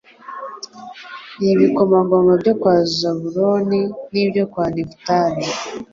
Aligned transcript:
n’ibikomangoma 1.41 2.31
byo 2.41 2.53
kwa 2.59 2.75
Zabuloni 2.97 3.81
n’ibyo 4.13 4.43
kwa 4.51 4.65
Nefutali 4.73 5.43